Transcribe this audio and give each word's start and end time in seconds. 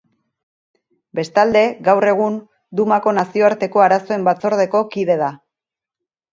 Bestalde, 1.19 1.61
gaur 1.89 2.07
egun, 2.13 2.41
Dumako 2.81 3.15
nazioarteko 3.21 3.87
arazoen 3.91 4.29
batzordeko 4.31 4.85
kide 4.97 5.23
da. 5.25 5.33